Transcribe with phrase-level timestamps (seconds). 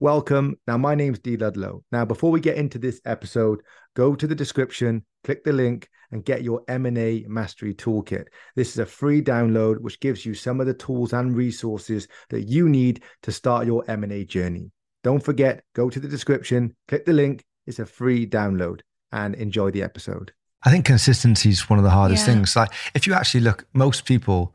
[0.00, 0.56] Welcome.
[0.68, 1.82] Now, my name's Dee Ludlow.
[1.90, 3.62] Now, before we get into this episode,
[3.96, 8.26] go to the description, click the link, and get your M&A Mastery Toolkit.
[8.54, 12.42] This is a free download which gives you some of the tools and resources that
[12.42, 14.70] you need to start your M&A journey.
[15.02, 17.44] Don't forget, go to the description, click the link.
[17.66, 18.80] It's a free download,
[19.10, 20.32] and enjoy the episode.
[20.62, 22.34] I think consistency is one of the hardest Yeah.
[22.34, 22.54] things.
[22.54, 24.54] Like if you actually look, most people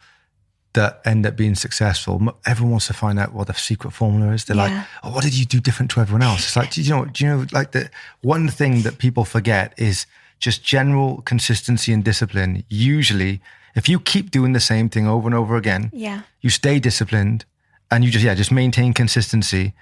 [0.74, 4.46] that end up being successful, everyone wants to find out what the secret formula is.
[4.46, 4.64] They're Yeah.
[4.64, 7.06] like, "Oh, what did you do different to everyone else?" It's like, do you know?
[7.06, 7.46] Do you know?
[7.52, 7.90] Like the
[8.22, 10.06] one thing that people forget is
[10.40, 12.64] just general consistency and discipline.
[12.70, 13.42] Usually,
[13.76, 16.22] if you keep doing the same thing over and over again, Yeah.
[16.42, 17.46] you stay disciplined,
[17.92, 19.74] and you just yeah, just maintain consistency.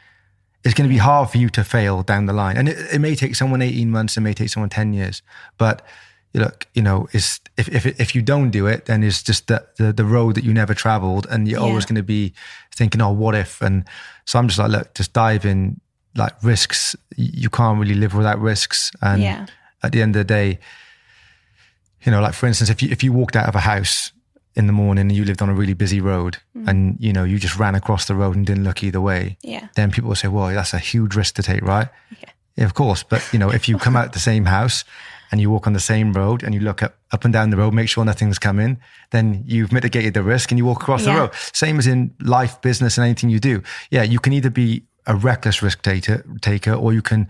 [0.63, 2.99] It's going to be hard for you to fail down the line, and it, it
[2.99, 5.23] may take someone eighteen months, it may take someone ten years,
[5.57, 5.81] but
[6.33, 9.65] look, you know, is if if if you don't do it, then it's just the
[9.77, 12.33] the, the road that you never traveled, and you're always going to be
[12.75, 13.61] thinking, oh, what if?
[13.61, 13.83] And
[14.25, 15.79] so I'm just like, look, just dive in,
[16.15, 16.95] like risks.
[17.17, 19.45] You can't really live without risks, and Yeah.
[19.83, 20.59] at the end of the day,
[22.03, 24.11] you know, like for instance, if you if you walked out of a house
[24.55, 26.67] in the morning and you lived on a really busy road, mm.
[26.67, 29.67] and you know you just ran across the road and didn't look either way, Yeah.
[29.75, 31.87] then people will say, well, that's a huge risk to take, right?
[32.61, 32.65] Yeah.
[32.65, 33.03] Yeah, of course.
[33.03, 34.83] But you know, if you come out the same house
[35.31, 37.57] and you walk on the same road and you look up, up and down the
[37.57, 38.77] road, make sure nothing's coming,
[39.11, 41.31] then you've mitigated the risk and you walk across the road.
[41.53, 43.63] Same as in life, business, and anything you do.
[43.89, 47.27] Yeah, you can either be a reckless risk taker, taker or you can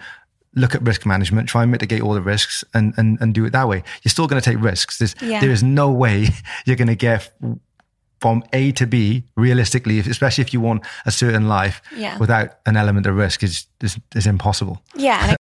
[0.56, 3.52] look at risk management, try and mitigate all the risks and, and, and do it
[3.52, 3.84] that way.
[4.04, 4.98] You're still going to take risks.
[4.98, 5.40] There's, Yeah.
[5.40, 6.28] There is no way
[6.66, 7.32] you're going to get
[8.22, 12.18] from A to B realistically, especially if you want a certain life Yeah.
[12.20, 14.82] without an element of risk is, is, is impossible.
[14.96, 15.38] Yeah, and